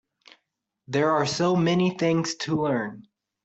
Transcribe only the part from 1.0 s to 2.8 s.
are so many things to